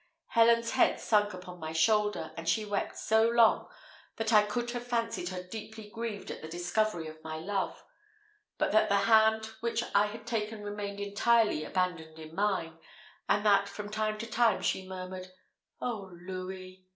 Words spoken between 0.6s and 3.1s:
head sunk upon my shoulder, and she wept